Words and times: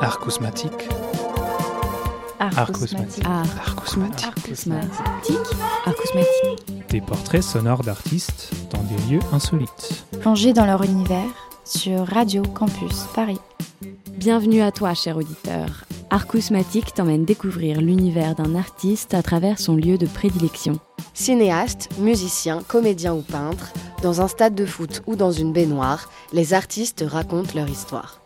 Arcousmatique. 0.00 0.88
Arcousmatique. 2.38 3.24
Arcousmatique. 3.24 4.26
Arcousmatique. 5.84 6.88
Des 6.90 7.00
portraits 7.00 7.42
sonores 7.42 7.82
d'artistes 7.82 8.52
dans 8.72 8.82
des 8.82 8.96
lieux 9.10 9.20
insolites. 9.32 10.04
Plongés 10.20 10.52
dans 10.52 10.66
leur 10.66 10.82
univers 10.82 11.48
sur 11.64 12.06
Radio 12.06 12.42
Campus 12.42 13.06
Paris. 13.14 13.40
Bienvenue 14.12 14.60
à 14.60 14.70
toi, 14.70 14.92
cher 14.94 15.16
auditeur. 15.16 15.84
Arcousmatique 16.10 16.92
t'emmène 16.94 17.24
découvrir 17.24 17.80
l'univers 17.80 18.34
d'un 18.34 18.54
artiste 18.54 19.14
à 19.14 19.22
travers 19.22 19.58
son 19.58 19.76
lieu 19.76 19.98
de 19.98 20.06
prédilection. 20.06 20.78
Cinéaste, 21.14 21.88
musicien, 21.98 22.62
comédien 22.68 23.14
ou 23.14 23.22
peintre, 23.22 23.72
dans 24.02 24.20
un 24.20 24.28
stade 24.28 24.54
de 24.54 24.66
foot 24.66 25.02
ou 25.06 25.16
dans 25.16 25.32
une 25.32 25.52
baignoire, 25.52 26.10
les 26.32 26.52
artistes 26.52 27.04
racontent 27.06 27.52
leur 27.54 27.68
histoire. 27.68 28.20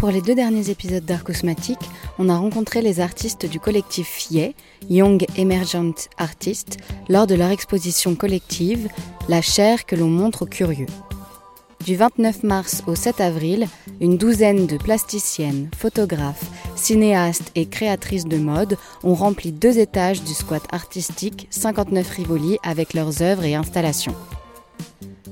Pour 0.00 0.10
les 0.10 0.22
deux 0.22 0.34
derniers 0.34 0.70
épisodes 0.70 1.04
d'Arcousmatique, 1.04 1.90
on 2.18 2.30
a 2.30 2.36
rencontré 2.38 2.80
les 2.80 3.00
artistes 3.00 3.44
du 3.44 3.60
collectif 3.60 4.08
FIE, 4.08 4.54
Young 4.88 5.26
Emergent 5.36 6.08
Artists, 6.16 6.78
lors 7.10 7.26
de 7.26 7.34
leur 7.34 7.50
exposition 7.50 8.14
collective 8.14 8.88
La 9.28 9.42
chair 9.42 9.84
que 9.84 9.96
l'on 9.96 10.08
montre 10.08 10.44
aux 10.44 10.46
curieux. 10.46 10.86
Du 11.84 11.96
29 11.96 12.44
mars 12.44 12.82
au 12.86 12.94
7 12.94 13.20
avril, 13.20 13.68
une 14.00 14.16
douzaine 14.16 14.66
de 14.66 14.78
plasticiennes, 14.78 15.68
photographes, 15.76 16.46
cinéastes 16.76 17.52
et 17.54 17.66
créatrices 17.66 18.26
de 18.26 18.38
mode 18.38 18.78
ont 19.04 19.14
rempli 19.14 19.52
deux 19.52 19.78
étages 19.78 20.22
du 20.22 20.32
squat 20.32 20.62
artistique 20.72 21.46
59 21.50 22.08
Rivoli 22.08 22.56
avec 22.62 22.94
leurs 22.94 23.20
œuvres 23.20 23.44
et 23.44 23.54
installations. 23.54 24.14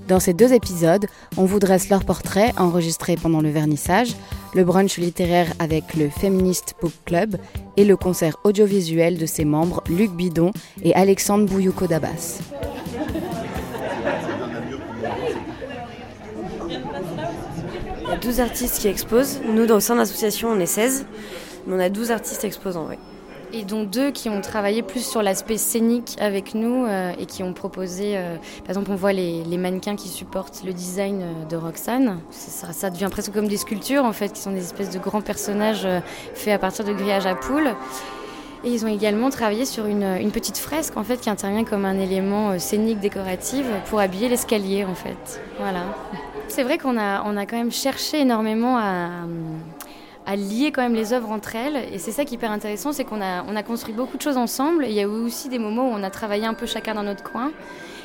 Dans 0.08 0.20
ces 0.20 0.32
deux 0.32 0.54
épisodes, 0.54 1.06
on 1.36 1.44
vous 1.44 1.58
dresse 1.58 1.90
leurs 1.90 2.04
portraits 2.04 2.58
enregistrés 2.58 3.16
pendant 3.16 3.42
le 3.42 3.50
vernissage, 3.50 4.14
le 4.54 4.64
brunch 4.64 4.98
littéraire 4.98 5.52
avec 5.58 5.94
le 5.94 6.08
Feminist 6.08 6.74
Book 6.80 6.92
Club 7.04 7.36
et 7.76 7.84
le 7.84 7.96
concert 7.96 8.36
audiovisuel 8.44 9.18
de 9.18 9.26
ses 9.26 9.44
membres 9.44 9.82
Luc 9.88 10.10
Bidon 10.12 10.52
et 10.82 10.94
Alexandre 10.94 11.46
Bouyouko 11.46 11.86
Dabas. 11.86 12.40
Il 16.68 18.08
y 18.08 18.12
a 18.12 18.16
12 18.16 18.40
artistes 18.40 18.78
qui 18.80 18.88
exposent. 18.88 19.40
Nous, 19.46 19.70
au 19.70 19.80
sein 19.80 19.94
de 19.94 20.00
l'association, 20.00 20.48
on 20.48 20.60
est 20.60 20.66
16, 20.66 21.06
mais 21.66 21.74
on 21.76 21.80
a 21.80 21.88
12 21.88 22.10
artistes 22.10 22.44
exposants, 22.44 22.86
oui. 22.88 22.96
Et 23.52 23.64
dont 23.64 23.84
deux 23.84 24.10
qui 24.10 24.28
ont 24.28 24.40
travaillé 24.42 24.82
plus 24.82 25.06
sur 25.06 25.22
l'aspect 25.22 25.56
scénique 25.56 26.16
avec 26.20 26.54
nous 26.54 26.84
euh, 26.84 27.12
et 27.18 27.24
qui 27.24 27.42
ont 27.42 27.54
proposé, 27.54 28.16
euh, 28.16 28.36
par 28.60 28.70
exemple 28.70 28.90
on 28.90 28.94
voit 28.94 29.14
les, 29.14 29.42
mannequins 29.56 29.96
qui 29.96 30.08
supportent 30.08 30.62
le 30.64 30.74
design 30.74 31.22
euh, 31.22 31.44
de 31.46 31.56
Roxane. 31.56 32.20
Ça, 32.30 32.90
devient 32.90 33.08
presque 33.10 33.32
comme 33.32 33.48
des 33.48 33.56
sculptures 33.56 34.04
en 34.04 34.12
fait, 34.12 34.34
qui 34.34 34.40
sont 34.40 34.52
des 34.52 34.60
espèces 34.60 34.90
de 34.90 34.98
grands 34.98 35.22
personnages 35.22 35.88
faits 36.34 36.52
à 36.52 36.58
partir 36.58 36.84
de 36.84 36.92
grillages 36.92 37.26
à 37.26 37.34
poules. 37.34 37.70
Et 38.64 38.70
ils 38.70 38.84
ont 38.84 38.88
également 38.88 39.30
travaillé 39.30 39.64
sur 39.64 39.86
une, 39.86 40.30
petite 40.30 40.58
fresque 40.58 40.96
en 40.96 41.04
fait 41.04 41.20
qui 41.20 41.30
intervient 41.30 41.64
comme 41.64 41.84
un 41.84 41.98
élément 41.98 42.58
scénique 42.58 43.00
décoratif 43.00 43.64
pour 43.86 44.00
habiller 44.00 44.28
l'escalier 44.28 44.84
en 44.84 44.94
fait. 44.94 45.40
Voilà. 45.58 45.84
C'est 46.48 46.64
vrai 46.64 46.76
qu'on 46.76 46.98
a, 46.98 47.22
on 47.24 47.36
a 47.36 47.46
quand 47.46 47.56
même 47.56 47.72
cherché 47.72 48.20
énormément 48.20 48.76
à 48.76 49.08
lier 50.36 50.72
quand 50.72 50.82
même 50.82 50.94
les 50.94 51.12
œuvres 51.12 51.30
entre 51.30 51.56
elles. 51.56 51.76
Et 51.92 51.98
c'est 51.98 52.12
ça 52.12 52.24
qui 52.24 52.34
est 52.34 52.36
hyper 52.36 52.50
intéressant, 52.50 52.92
c'est 52.92 53.04
qu'on 53.04 53.20
a, 53.20 53.44
on 53.44 53.56
a 53.56 53.62
construit 53.62 53.94
beaucoup 53.94 54.16
de 54.16 54.22
choses 54.22 54.36
ensemble. 54.36 54.84
il 54.86 54.92
y 54.92 55.00
a 55.00 55.04
eu 55.04 55.06
aussi 55.06 55.48
des 55.48 55.58
moments 55.58 55.88
où 55.88 55.92
on 55.92 56.02
a 56.02 56.10
travaillé 56.10 56.46
un 56.46 56.54
peu 56.54 56.66
chacun 56.66 56.94
dans 56.94 57.02
notre 57.02 57.22
coin. 57.22 57.50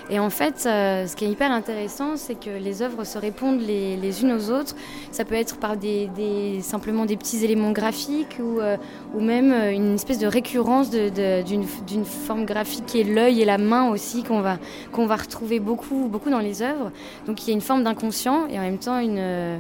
Et 0.10 0.20
en 0.20 0.30
fait, 0.30 0.66
euh, 0.66 1.08
ce 1.08 1.16
qui 1.16 1.26
est 1.26 1.30
hyper 1.30 1.52
intéressant, 1.52 2.18
c'est 2.18 2.36
que 2.36 2.50
les 2.50 2.82
œuvres 2.82 3.06
se 3.06 3.18
répondent 3.18 3.62
les, 3.62 3.96
les 3.96 4.22
unes 4.22 4.34
aux 4.34 4.52
autres. 4.52 4.76
Ça 5.12 5.24
peut 5.24 5.36
être 5.36 5.58
par 5.58 5.78
des, 5.78 6.08
des 6.08 6.60
simplement 6.62 7.06
des 7.06 7.16
petits 7.16 7.44
éléments 7.46 7.72
graphiques 7.72 8.38
ou, 8.42 8.60
euh, 8.60 8.76
ou 9.16 9.22
même 9.22 9.54
une 9.72 9.96
espèce 9.96 10.20
de 10.20 10.28
récurrence 10.28 10.90
d'une 10.90 12.06
forme 12.06 12.46
graphique 12.46 12.86
qui 12.86 13.00
est 13.00 13.06
l'œil 13.06 13.42
et 13.42 13.46
la 13.46 13.58
main 13.58 13.90
aussi 13.90 14.24
qu'on 14.24 14.42
va, 14.42 14.58
qu'on 14.92 15.06
va 15.06 15.16
retrouver 15.16 15.60
beaucoup, 15.60 16.10
beaucoup 16.10 16.30
dans 16.30 16.40
les 16.40 16.62
œuvres. 16.62 16.92
Donc 17.26 17.44
il 17.44 17.50
y 17.50 17.52
a 17.52 17.54
une 17.54 17.62
forme 17.62 17.84
d'inconscient 17.84 18.48
et 18.48 18.60
en 18.60 18.62
même 18.62 18.80
temps 18.80 19.00
une... 19.00 19.18
Euh, 19.20 19.58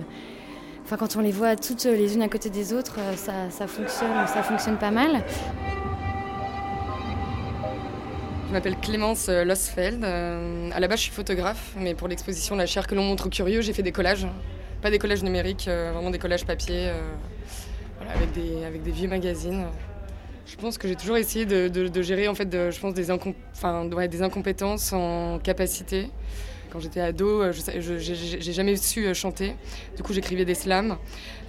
Enfin, 0.85 0.97
quand 0.97 1.15
on 1.15 1.21
les 1.21 1.31
voit 1.31 1.55
toutes 1.55 1.85
les 1.85 2.15
unes 2.15 2.21
à 2.21 2.27
côté 2.27 2.49
des 2.49 2.73
autres, 2.73 2.99
ça, 3.15 3.49
ça 3.49 3.67
fonctionne, 3.67 4.27
ça 4.27 4.43
fonctionne 4.43 4.77
pas 4.77 4.91
mal. 4.91 5.23
Je 8.47 8.51
m'appelle 8.51 8.75
Clémence 8.77 9.29
Losfeld. 9.29 10.03
À 10.03 10.79
la 10.79 10.87
base, 10.87 10.99
je 10.99 11.03
suis 11.05 11.11
photographe, 11.11 11.73
mais 11.77 11.95
pour 11.95 12.07
l'exposition 12.07 12.55
La 12.55 12.65
chair 12.65 12.85
que 12.85 12.95
l'on 12.95 13.03
montre 13.03 13.27
aux 13.27 13.29
curieux, 13.29 13.61
j'ai 13.61 13.73
fait 13.73 13.81
des 13.81 13.93
collages. 13.93 14.27
Pas 14.81 14.91
des 14.91 14.99
collages 14.99 15.23
numériques, 15.23 15.63
vraiment 15.67 16.11
des 16.11 16.19
collages 16.19 16.45
papier, 16.45 16.91
avec, 18.13 18.33
des, 18.83 18.91
vieux 18.91 19.07
magazines. 19.07 19.65
Je 20.45 20.55
pense 20.57 20.77
que 20.77 20.87
j'ai 20.89 20.95
toujours 20.95 21.17
essayé 21.17 21.45
de, 21.45 22.01
gérer 22.01 22.27
en 22.27 22.35
fait, 22.35 22.51
je 22.51 22.79
pense, 22.79 22.93
des, 22.93 23.07
des 24.07 24.21
incompétences 24.21 24.91
en 24.91 25.39
capacité. 25.39 26.11
Quand 26.73 26.79
j'étais 26.79 27.01
ado, 27.01 27.51
je 27.51 27.97
j'ai 28.39 28.51
jamais 28.51 28.75
su 28.77 29.13
chanter. 29.13 29.55
Du 29.95 30.01
coup, 30.01 30.11
j'écrivais 30.11 30.43
des 30.43 30.55
slams. 30.55 30.97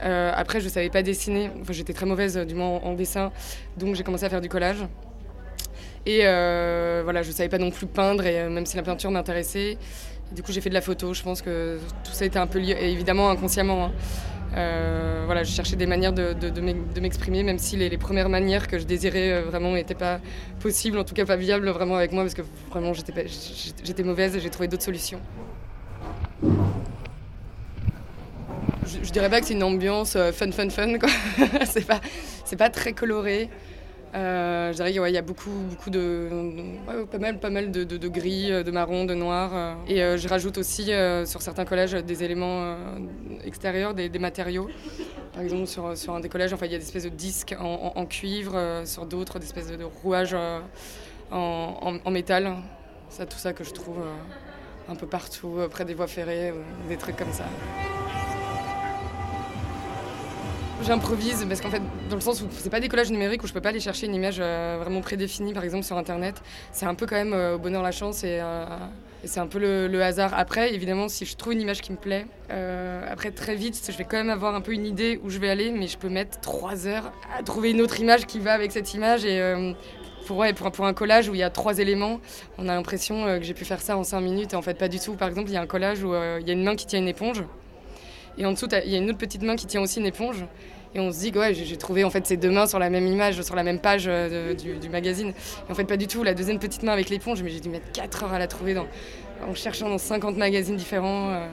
Euh, 0.02 0.30
après, 0.36 0.60
je 0.60 0.68
savais 0.68 0.90
pas 0.90 1.02
dessiner. 1.02 1.50
Enfin, 1.62 1.72
j'étais 1.72 1.94
très 1.94 2.04
mauvaise, 2.04 2.36
du 2.36 2.54
moins 2.54 2.68
en, 2.68 2.92
dessin. 2.92 3.32
Donc, 3.78 3.94
j'ai 3.94 4.02
commencé 4.02 4.26
à 4.26 4.28
faire 4.28 4.42
du 4.42 4.50
collage. 4.50 4.84
Et 6.04 6.20
euh, 6.24 7.00
voilà, 7.04 7.22
je 7.22 7.30
savais 7.30 7.48
pas 7.48 7.56
non 7.56 7.70
plus 7.70 7.86
peindre, 7.86 8.26
et 8.26 8.50
même 8.50 8.66
si 8.66 8.76
la 8.76 8.82
peinture 8.82 9.10
m'intéressait. 9.10 9.78
Du 10.30 10.42
coup, 10.42 10.52
j'ai 10.52 10.60
fait 10.60 10.68
de 10.68 10.74
la 10.74 10.82
photo. 10.82 11.14
Je 11.14 11.22
pense 11.22 11.41
que 11.41 11.78
tout 12.04 12.12
ça 12.12 12.26
était 12.26 12.38
un 12.38 12.46
peu 12.46 12.58
lié, 12.58 12.76
évidemment 12.82 13.30
inconsciemment. 13.30 13.86
Hein. 13.86 13.92
Euh, 14.56 15.22
voilà, 15.25 15.42
je 15.42 15.50
cherchais 15.50 15.76
des 15.76 15.87
manières 15.87 16.12
de, 16.12 17.00
m'exprimer, 17.00 17.42
même 17.42 17.59
si 17.59 17.76
les, 17.76 17.98
premières 17.98 18.28
manières 18.28 18.69
que 18.69 18.78
je 18.78 18.84
désirais 18.84 19.32
euh, 19.32 19.42
vraiment 19.42 19.72
n'étaient 19.72 19.94
pas 19.94 20.20
possibles, 20.60 20.98
en 20.98 21.04
tout 21.04 21.15
cas 21.15 21.25
pas 21.25 21.37
viables 21.37 21.69
vraiment 21.70 21.97
avec 21.97 22.12
moi, 22.12 22.22
parce 22.22 22.34
que 22.34 22.42
vraiment 22.70 22.92
j'étais 22.92 24.03
mauvaise 24.04 24.37
et 24.37 24.41
j'ai 24.41 24.50
trouvé 24.50 24.69
d'autres 24.69 24.84
solutions. 24.84 25.20
Je, 28.87 29.10
dirais 29.10 29.31
pas 29.31 29.41
que 29.41 29.47
c'est 29.47 29.54
une 29.54 29.62
ambiance 29.62 30.15
euh, 30.15 30.31
fun, 30.31 30.53
fun, 30.53 30.69
fun, 30.71 30.98
c'est 31.65 31.86
pas, 31.86 32.00
pas 32.59 32.71
très 32.71 32.92
coloré. 32.92 33.48
Euh, 34.14 34.70
je 34.70 34.76
dirais 34.76 34.92
qu'il 34.92 35.14
y 35.14 35.19
a 35.19 35.22
beaucoup, 35.22 35.50
beaucoup 35.69 35.91
de, 35.91 36.28
pas 37.10 37.19
mal, 37.19 37.38
pas 37.41 37.50
mal 37.50 37.70
de, 37.70 38.08
gris, 38.08 38.50
de 38.50 38.70
marron, 38.70 39.04
de 39.04 39.14
noir. 39.14 39.76
Et 39.88 40.02
euh, 40.02 40.16
je 40.16 40.28
rajoute 40.28 40.58
aussi 40.58 40.92
euh, 40.92 41.26
sur 41.26 41.42
certains 41.42 41.64
collages 41.64 41.92
des 41.92 42.22
éléments 42.22 42.62
euh, 42.62 42.76
extérieurs, 43.44 43.94
des, 43.94 44.19
matériaux. 44.19 44.69
Par 45.34 45.42
exemple, 45.42 45.66
sur, 45.66 46.14
un 46.14 46.20
des 46.20 46.28
collages, 46.28 46.53
enfin, 46.53 46.66
il 46.66 46.72
y 46.72 46.74
a 46.76 46.78
des 46.78 46.84
espèces 46.84 47.04
de 47.04 47.08
disques 47.08 47.56
en, 47.58 48.06
cuivre, 48.06 48.53
euh, 48.54 48.84
sur 48.84 49.04
d'autres, 49.04 49.41
des 49.41 49.47
espèces 49.47 49.66
de, 49.66 49.82
rouages 49.82 50.34
euh, 50.34 50.60
en, 51.32 51.98
en, 52.04 52.10
métal. 52.12 52.54
C'est 53.08 53.28
tout 53.28 53.38
ça 53.38 53.53
que 53.53 53.64
je 53.64 53.72
trouve 53.72 53.98
euh, 53.98 54.92
un 54.92 54.94
peu 54.94 55.08
partout, 55.08 55.58
près 55.70 55.84
des 55.84 55.94
voies 55.94 56.06
ferrées, 56.06 56.54
des 56.88 56.97
trucs 56.97 57.16
comme 57.16 57.32
ça. 57.32 57.47
J'improvise 60.87 61.47
parce 61.49 61.62
qu'en 61.62 61.71
fait, 61.71 61.81
dans 62.11 62.17
le 62.17 62.21
sens 62.21 62.43
où 62.43 62.49
c'est 62.50 62.69
pas 62.69 62.81
des 62.81 62.89
collages 62.89 63.11
numériques 63.11 63.43
où 63.43 63.47
je 63.47 63.55
peux 63.55 63.61
pas 63.62 63.71
aller 63.71 63.81
chercher 63.81 64.06
une 64.06 64.15
image 64.15 64.37
euh, 64.39 64.77
vraiment 64.78 65.00
prédéfinie, 65.00 65.55
par 65.55 65.65
exemple 65.65 65.84
sur 65.84 65.97
internet. 65.97 66.43
C'est 66.72 66.84
un 66.84 66.95
peu 66.95 67.06
quand 67.06 67.17
même 67.17 67.33
euh, 67.33 67.55
au 67.55 67.59
bonheur 67.59 67.83
la 67.83 67.91
chance 67.91 68.22
et, 68.22 68.39
euh, 68.43 68.67
c'est 69.25 69.41
un 69.41 69.47
peu 69.47 69.59
le, 69.59 70.03
hasard. 70.03 70.34
Après, 70.37 70.75
évidemment, 70.75 71.09
si 71.09 71.25
je 71.25 71.37
trouve 71.37 71.55
une 71.55 71.62
image 71.62 71.81
qui 71.81 71.93
me 71.93 71.97
plaît, 71.97 72.27
après 73.11 73.31
très 73.31 73.55
vite, 73.55 73.81
je 73.91 73.97
vais 73.97 74.05
quand 74.05 74.19
même 74.19 74.28
avoir 74.28 74.55
un 74.55 74.61
peu 74.61 74.72
une 74.72 74.84
idée 74.84 75.19
où 75.25 75.31
je 75.31 75.39
vais 75.39 75.49
aller, 75.49 75.71
mais 75.71 75.87
je 75.87 75.97
peux 75.97 76.11
mettre 76.11 76.41
trois 76.41 76.87
heures 76.87 77.11
à 77.39 77.43
trouver 77.43 77.71
une 77.71 77.81
autre 77.81 77.99
image 78.01 78.27
qui 78.27 78.39
va 78.39 78.53
avec 78.53 78.71
cette 78.71 78.93
image 78.93 79.25
et 79.25 79.41
pour, 80.27 80.37
ouais, 80.37 80.53
pour, 80.53 80.71
pour, 80.72 80.84
un 80.84 80.93
collage 80.93 81.31
où 81.31 81.34
il 81.34 81.39
y 81.39 81.43
a 81.43 81.49
trois 81.49 81.78
éléments, 81.78 82.21
on 82.59 82.69
a 82.69 82.75
l'impression 82.75 83.25
que 83.39 83.43
j'ai 83.43 83.55
pu 83.55 83.65
faire 83.65 83.81
ça 83.81 83.97
en 83.97 84.05
cinq 84.05 84.21
minutes 84.21 84.53
et 84.53 84.56
en 84.56 84.62
fait 84.62 84.75
pas 84.75 84.89
du 84.89 85.01
tout. 85.01 85.15
Par 85.15 85.28
exemple, 85.28 85.49
il 85.49 85.54
y 85.54 85.57
a 85.57 85.63
un 85.63 85.66
collage 85.66 86.04
où 86.04 86.15
il 86.15 86.47
y 86.47 86.51
a 86.51 86.53
une 86.53 86.65
main 86.65 86.77
qui 86.77 86.84
tient 86.84 86.98
une 86.98 87.09
éponge. 87.09 87.42
Et 88.39 88.47
en 88.47 88.53
dessous, 88.53 88.69
il 88.84 88.91
y 88.91 88.95
a 88.95 88.98
une 88.98 89.09
autre 89.10 89.19
petite 89.19 89.42
main 89.42 89.57
qui 89.57 89.66
tient 89.66 89.81
aussi 89.81 90.01
une 90.01 90.07
éponge. 90.07 90.45
Et 90.95 91.01
on 91.01 91.10
se 91.10 91.19
dit 91.19 91.33
que 91.33 91.39
ouais, 91.41 91.54
j'ai 91.54 91.77
trouvé 91.77 92.04
en 92.04 92.10
fait 92.10 92.25
ces 92.27 92.36
deux 92.36 92.51
mains 92.51 92.66
sur 92.66 92.78
la 92.78 92.89
même 92.89 93.07
image, 93.07 93.42
sur 93.42 93.57
la 93.57 93.65
même 93.65 93.81
page 93.81 94.04
de, 94.04 94.54
du, 94.54 94.89
magazine. 94.89 95.31
Et 95.69 95.72
en 95.72 95.75
fait, 95.75 95.84
pas 95.84 95.97
du 95.97 96.07
tout. 96.07 96.22
La 96.22 96.34
deuxième 96.34 96.60
petite 96.60 96.84
main 96.84 96.92
avec 96.92 97.10
l'éponge, 97.10 97.42
mais 97.42 97.51
j'ai 97.51 97.60
dû 97.60 97.69
mettre 97.69 97.91
4 97.92 98.25
heures 98.25 98.33
à 98.33 98.39
la 98.39 98.47
trouver 98.47 98.77
en 98.78 99.54
cherchant 99.54 99.89
dans 99.89 99.98
50 99.98 100.36
magazines 100.36 100.77
différents. 100.77 101.31
Euh, 101.31 101.48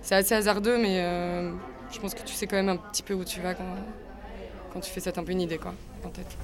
c'est 0.00 0.14
assez 0.14 0.34
hasardeux, 0.34 0.78
mais 0.78 1.00
euh, 1.00 1.52
je 1.92 1.98
pense 2.00 2.14
que 2.14 2.22
tu 2.22 2.34
sais 2.34 2.46
quand 2.46 2.56
même 2.56 2.70
un 2.70 2.76
petit 2.76 3.02
peu 3.02 3.14
où 3.14 3.24
tu 3.24 3.40
vas 3.40 3.54
quand, 3.54 4.80
tu 4.80 4.90
fais 4.90 5.00
ça. 5.00 5.10
un 5.14 5.22
peu 5.22 5.32
une 5.32 5.42
idée 5.42 5.58
quoi, 5.58 5.74
en 6.04 6.08
tête. 6.08 6.36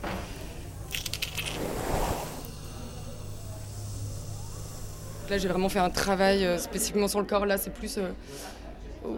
Là, 5.28 5.36
j'ai 5.36 5.48
vraiment 5.48 5.68
fait 5.68 5.78
un 5.78 5.90
travail 5.90 6.44
euh, 6.44 6.56
spécifiquement 6.56 7.08
sur 7.08 7.20
le 7.20 7.26
corps. 7.26 7.44
Là, 7.44 7.58
c'est 7.58 7.72
plus 7.72 7.98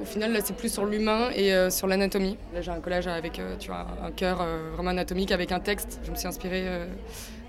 au 0.00 0.04
final, 0.04 0.32
là, 0.32 0.40
c'est 0.42 0.56
plus 0.56 0.72
sur 0.72 0.84
l'humain 0.84 1.31
et 1.34 1.52
euh, 1.52 1.70
sur 1.70 1.87
l'anatomie. 1.87 2.37
Là, 2.54 2.60
j'ai 2.60 2.70
un 2.70 2.81
collage 2.81 3.06
avec 3.06 3.38
euh, 3.38 3.56
un 4.02 4.10
cœur 4.10 4.40
euh, 4.40 4.70
vraiment 4.75 4.90
anatomique 4.90 5.32
avec 5.32 5.52
un 5.52 5.60
texte. 5.60 6.00
Je 6.04 6.10
me 6.10 6.16
suis 6.16 6.28
inspirée 6.28 6.66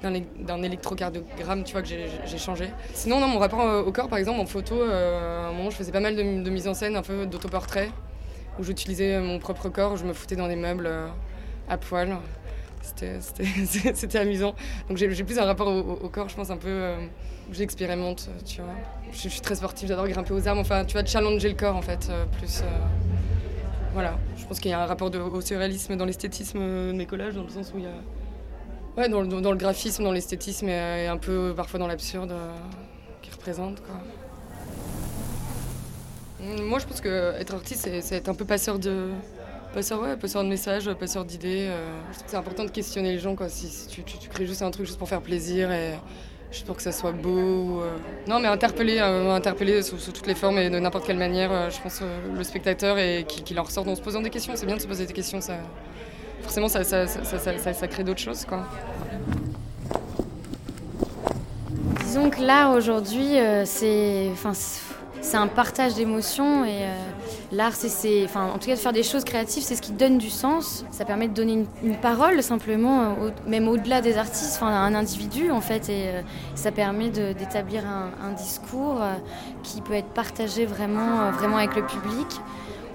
d'un 0.02 0.64
électrocardiogramme 0.64 1.64
tu 1.64 1.74
vois, 1.74 1.82
que 1.82 1.88
j'ai 1.88 2.38
changé. 2.38 2.70
Sinon, 2.94 3.20
non, 3.20 3.28
mon 3.28 3.40
rapport 3.40 3.86
au 3.86 3.92
corps, 3.92 4.08
par 4.08 4.18
exemple, 4.18 4.40
en 4.40 4.46
photo, 4.46 4.82
à 4.82 5.50
un 5.50 5.52
moment, 5.54 5.70
je 5.70 5.76
faisais 5.76 5.92
pas 5.92 6.00
mal 6.00 6.16
de, 6.16 6.44
de 6.44 6.50
mise 6.50 6.68
en 6.68 6.74
scène, 6.74 6.96
un 6.96 7.04
peu 7.04 7.26
d'autoportrait, 7.26 7.90
où 8.60 8.64
j'utilisais 8.64 9.20
mon 9.20 9.38
propre 9.38 9.70
corps, 9.70 9.94
où 9.94 9.98
je 9.98 10.06
me 10.06 10.14
foutais 10.14 10.36
dans 10.36 10.48
des 10.48 10.56
meubles 10.56 10.90
à 11.70 11.78
poil. 11.78 12.18
C'était 13.94 14.20
amusant. 14.20 14.56
Donc 14.88 14.98
j'ai 14.98 15.24
plus 15.24 15.40
un 15.40 15.46
rapport 15.46 15.68
au, 15.68 16.10
corps, 16.10 16.30
je 16.30 16.36
pense, 16.36 16.50
un 16.50 16.58
peu. 16.58 16.94
J'expérimente, 17.52 18.30
tu 18.46 18.62
vois. 18.62 18.72
Je, 19.12 19.28
suis 19.28 19.42
très 19.42 19.56
sportive, 19.56 19.88
j'adore 19.88 20.08
grimper 20.08 20.34
aux 20.34 20.48
armes. 20.48 20.60
Enfin, 20.60 20.86
tu 20.86 20.94
vas 20.94 21.06
challenger 21.06 21.50
le 21.50 21.56
corps, 21.56 21.76
en 21.76 21.82
fait, 21.82 22.12
plus. 22.38 22.64
voilà. 23.94 24.18
Je 24.38 24.46
pense 24.46 24.60
qu'il 24.60 24.72
y 24.72 24.74
a 24.74 24.82
un 24.82 24.86
rapport 24.86 25.12
au 25.14 25.42
surréalisme 25.42 25.96
dans 25.96 26.06
l'esthétisme 26.06 26.60
de 26.60 26.94
mes 26.94 27.06
collages, 27.06 27.36
dans 27.36 27.44
le 27.44 27.50
sens 27.50 27.72
où 27.74 27.78
il 27.78 27.84
y 27.84 27.88
a 27.88 27.94
Ouais, 28.98 29.08
dans, 29.08 29.22
le 29.22 29.56
graphisme, 29.56 30.04
dans 30.04 30.12
l'esthétisme 30.12 30.68
et, 30.68 31.08
un 31.08 31.18
peu 31.18 31.54
parfois 31.56 31.80
dans 31.80 31.88
l'absurde 31.88 32.32
euh, 32.32 32.52
qui 33.22 33.32
représente. 33.32 33.82
Quoi. 33.82 33.96
Moi, 36.62 36.80
je 36.80 36.86
pense 36.86 37.00
que 37.00 37.34
être 37.40 37.54
artiste, 37.54 37.88
c'est 38.02 38.16
être 38.16 38.28
un 38.28 38.34
peu 38.34 38.44
passeur 38.44 38.80
de, 38.80 39.12
passeur, 39.74 40.02
ouais, 40.02 40.16
de 40.16 40.50
messages, 40.50 40.92
passeur 40.94 41.26
d'idées. 41.26 41.68
Euh. 41.70 41.88
c'est 42.26 42.38
important 42.38 42.64
de 42.64 42.72
questionner 42.72 43.14
les 43.14 43.20
gens. 43.20 43.36
Quoi. 43.36 43.50
Si, 43.50 43.88
tu, 43.88 44.04
crées 44.30 44.46
juste 44.46 44.62
un 44.62 44.72
truc 44.72 44.86
juste 44.86 45.00
pour 45.00 45.10
faire 45.10 45.22
plaisir 45.22 45.72
et 45.72 45.94
juste 46.52 46.66
pour 46.66 46.76
que 46.76 46.82
ça 46.82 46.92
soit 46.92 47.12
beau. 47.12 47.82
Euh. 47.82 47.98
Non, 48.28 48.40
mais 48.40 48.48
interpeller, 48.48 49.00
interpeller 49.00 49.82
sous, 49.82 49.98
toutes 49.98 50.28
les 50.28 50.36
formes 50.36 50.58
et 50.58 50.70
de 50.70 50.80
n'importe 50.80 51.06
quelle 51.06 51.18
manière, 51.18 51.70
je 51.70 51.80
pense, 51.82 52.02
le 52.36 52.44
spectateur 52.44 52.98
et 52.98 53.26
qui, 53.28 53.44
qui 53.44 53.58
en 53.58 53.64
ressort 53.64 53.88
en 53.88 53.96
se 53.96 54.02
posant 54.02 54.22
des 54.22 54.30
questions. 54.30 54.54
C'est 54.56 54.66
bien 54.66 54.78
de 54.78 54.82
se 54.82 54.88
poser 54.88 55.06
des 55.06 55.14
questions. 55.14 55.42
Ça, 55.42 55.56
forcément 56.42 56.68
ça, 56.68 57.88
crée 57.88 58.04
d'autres 58.04 58.20
choses. 58.20 58.46
Quoi. 58.46 58.66
Disons 62.04 62.30
que 62.30 62.42
l'art 62.42 62.72
aujourd'hui, 62.74 63.40
euh, 63.40 63.64
c'est, 63.66 64.32
un 65.34 65.48
partage 65.48 65.96
d'émotions 65.96 66.66
et 66.66 66.84
euh, 66.84 66.96
l'art, 67.52 67.74
c'est, 67.74 68.24
enfin, 68.26 68.48
en 68.48 68.58
tout 68.58 68.68
cas 68.68 68.76
de 68.76 68.80
faire 68.80 68.94
des 68.94 69.04
choses 69.04 69.24
créatives, 69.24 69.64
c'est 69.64 69.76
ce 69.76 69.82
qui 69.82 69.92
donne 69.92 70.18
du 70.18 70.30
sens. 70.30 70.86
Ça 70.92 71.06
permet 71.06 71.28
de 71.28 71.34
donner 71.34 71.66
une, 71.84 71.96
parole 71.96 72.42
simplement, 72.42 73.02
euh, 73.02 73.30
même 73.48 73.68
au-delà 73.68 74.02
des 74.02 74.18
artistes, 74.18 74.60
à 74.62 74.66
un 74.66 74.96
individu 74.96 75.52
en 75.52 75.62
fait, 75.62 75.90
et 75.90 76.10
ça 76.56 76.72
permet 76.72 77.10
d'établir 77.10 77.84
un, 77.86 78.32
discours 78.32 79.02
qui 79.64 79.82
peut 79.82 79.94
être 79.94 80.08
partagé 80.08 80.66
vraiment, 80.66 81.32
avec 81.58 81.76
le 81.76 81.86
public 81.86 82.28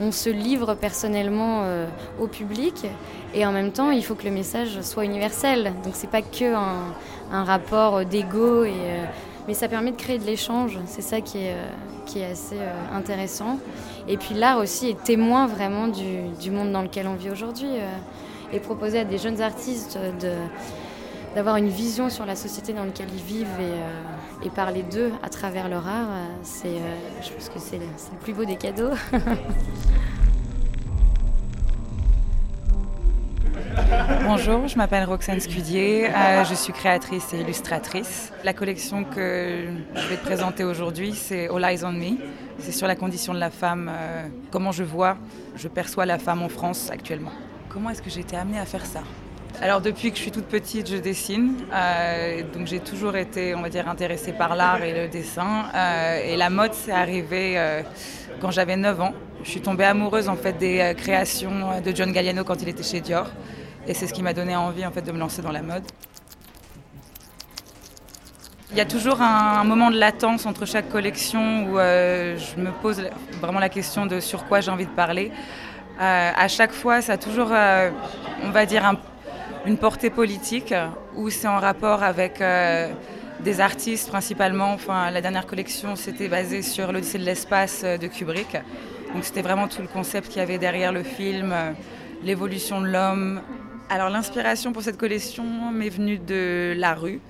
on 0.00 0.12
se 0.12 0.31
livre 0.31 0.75
personnellement 0.75 1.62
euh, 1.64 1.87
au 2.20 2.26
public 2.26 2.87
et 3.35 3.47
en 3.47 3.52
même 3.52 3.73
temps 3.73 3.91
il 3.91 4.05
faut 4.05 4.14
que 4.14 4.25
le 4.25 4.31
message 4.31 4.81
soit 4.82 5.05
universel. 5.05 5.73
Donc 5.85 5.94
c'est 5.94 6.11
pas 6.11 6.23
que 6.23 6.55
un, 6.55 7.44
rapport 7.44 8.05
d'ego, 8.05 8.64
et, 8.64 8.73
euh, 8.73 9.05
mais 9.46 9.54
ça 9.54 9.69
permet 9.69 9.93
de 9.93 9.96
créer 9.96 10.19
de 10.19 10.25
l'échange. 10.25 10.78
C'est 10.87 11.02
ça 11.02 11.20
qui 11.20 11.38
est, 11.38 11.52
euh, 11.52 11.69
qui 12.04 12.20
est 12.20 12.26
assez 12.26 12.58
intéressant. 12.93 13.58
Et 14.08 14.16
puis 14.16 14.34
l'art 14.34 14.58
aussi 14.58 14.88
est 14.88 15.02
témoin 15.02 15.46
vraiment 15.46 15.88
du, 15.88 16.50
monde 16.50 16.72
dans 16.72 16.82
lequel 16.82 17.06
on 17.06 17.14
vit 17.14 17.31
aujourd'hui 17.31 17.69
et 18.52 18.60
proposer 18.60 19.00
à 19.00 19.04
des 19.04 19.19
jeunes 19.19 19.40
artistes 19.40 19.98
d'avoir 21.34 21.56
une 21.56 21.69
vision 21.69 22.08
sur 22.08 22.25
la 22.25 22.37
société 22.37 22.72
dans 22.72 22.84
laquelle 22.84 23.08
ils 23.12 23.22
vivent 23.22 23.60
et, 23.60 24.46
et 24.46 24.50
parler 24.50 24.84
d'eux 24.84 25.10
à 25.25 25.28
travers 25.28 25.69
leur 25.69 25.88
art, 25.88 26.08
c'est, 26.42 26.76
je 27.22 27.32
pense 27.32 27.49
que 27.49 27.58
c'est, 27.58 27.78
le 27.78 28.19
plus 28.22 28.32
beau 28.32 28.44
des 28.44 28.56
cadeaux. 28.56 28.92
Bonjour, 34.08 34.69
je 34.69 34.76
m'appelle 34.76 35.03
Roxane 35.03 35.41
Scudier, 35.41 36.08
euh, 36.08 36.44
je 36.44 36.55
suis 36.55 36.73
créatrice 36.73 37.35
et 37.35 37.41
illustratrice. 37.41 38.32
La 38.44 38.53
collection 38.53 39.03
que 39.03 39.64
je 39.97 40.06
vais 40.06 40.17
te 40.17 40.25
présenter 40.25 40.62
aujourd'hui, 40.62 41.12
c'est 41.12 41.49
All 41.49 41.64
Eyes 41.64 41.85
on 41.85 41.91
Me. 41.91 42.17
C'est 42.61 42.70
sur 42.70 42.87
la 42.87 42.94
condition 42.94 43.35
de 43.35 43.41
la 43.41 43.50
femme, 43.50 43.91
euh, 43.93 44.29
comment 44.53 44.70
je 44.70 44.85
vois, 44.85 45.17
je 45.56 45.67
perçois 45.67 46.06
la 46.06 46.19
femme 46.19 46.43
en 46.43 46.49
France 46.49 46.88
actuellement. 46.93 47.32
Comment 47.69 47.91
est-ce 47.91 48.00
que 48.00 48.08
j'ai 48.08 48.20
été 48.20 48.37
amenée 48.37 48.61
à 48.61 48.64
faire 48.64 48.87
ça? 48.87 49.00
Alors 49.61 49.81
depuis 49.81 50.12
que 50.12 50.17
je 50.17 50.23
suis 50.23 50.31
toute 50.31 50.47
petite, 50.47 50.88
je 50.88 50.99
dessine. 50.99 51.55
Euh, 51.73 52.43
donc 52.55 52.69
j'ai 52.69 52.79
toujours 52.79 53.17
été, 53.17 53.56
on 53.56 53.62
va 53.62 53.70
dire, 53.70 53.88
intéressée 53.88 54.32
par 54.32 54.55
l'art 54.55 54.85
et 54.85 54.93
le 54.93 55.09
dessin. 55.09 55.64
Et 56.25 56.37
la 56.37 56.50
mode, 56.50 56.75
c'est 56.75 56.93
arrivé 56.93 57.59
quand 58.41 58.52
j'avais 58.52 58.76
9 58.76 59.00
ans. 59.00 59.14
Je 59.43 59.50
suis 59.50 59.62
tombée 59.62 59.85
amoureuse 59.85 60.29
en 60.29 60.37
fait 60.37 60.59
des 60.59 60.94
créations 60.97 61.81
de 61.85 61.97
John 61.97 62.12
Galliano 62.12 62.44
quand 62.44 62.62
il 62.62 62.69
était 62.69 62.85
chez 62.85 63.00
Dior. 63.00 63.26
Et 63.87 63.94
c'est 63.94 64.06
ce 64.06 64.12
qui 64.12 64.23
m'a 64.23 64.33
donné 64.33 64.56
envie 64.56 64.85
en 64.85 64.91
fait 64.91 65.03
de 65.03 65.12
me 65.12 65.19
lancer 65.19 65.43
dans 65.43 65.53
la 65.53 65.62
mode. 65.62 65.85
Il 68.73 68.77
y 68.77 68.81
a 68.81 68.85
toujours 68.85 69.23
un, 69.23 69.65
moment 69.65 69.91
de 69.91 69.97
latence 69.99 70.44
entre 70.44 70.67
chaque 70.67 70.88
collection 70.91 71.65
où 71.69 71.77
je 71.77 72.61
me 72.61 72.73
pose 72.83 73.03
vraiment 73.41 73.61
la 73.61 73.69
question 73.69 74.06
de 74.06 74.21
sur 74.21 74.47
quoi 74.47 74.61
j'ai 74.61 74.71
envie 74.71 74.87
de 74.87 74.91
parler. 74.91 75.31
à 75.99 76.49
chaque 76.49 76.73
fois, 76.73 77.00
ça 77.00 77.12
a 77.12 77.17
toujours, 77.17 77.53
on 77.53 78.50
va 78.50 78.67
dire, 78.67 78.85
un 78.85 78.97
une 79.67 79.77
portée 79.77 80.11
politique 80.11 80.73
ou 81.17 81.29
c'est 81.29 81.49
en 81.49 81.59
rapport 81.59 82.05
avec 82.05 82.41
euh, 82.41 82.93
des 83.41 83.61
artistes 83.61 84.09
principalement. 84.09 84.73
Enfin, 84.73 85.11
la 85.11 85.21
dernière 85.21 85.47
collection 85.47 85.97
s'était 85.97 86.29
basée 86.29 86.62
sur 86.62 86.93
l'Odyssée 86.93 87.19
de 87.19 87.25
l'espace 87.25 87.83
euh, 87.85 87.99
de 87.99 88.06
Kubrick. 88.06 88.53
Donc 89.12 89.25
c'était 89.25 89.43
vraiment 89.43 89.67
tout 89.67 89.83
le 89.83 89.88
concept 89.88 90.29
qu'il 90.29 90.38
y 90.38 90.41
avait 90.41 90.59
derrière 90.59 90.93
le 90.93 91.03
film, 91.03 91.50
euh, 91.53 91.73
l'évolution 92.23 92.81
de 92.81 92.87
l'homme. 92.87 93.41
Alors 93.88 94.11
l'inspiration 94.11 94.73
pour 94.73 94.83
cette 94.83 94.97
collection 94.99 95.44
m'est 95.71 95.88
venue 95.88 96.19
de 96.19 96.75
la 96.77 96.94
rue. 96.94 97.21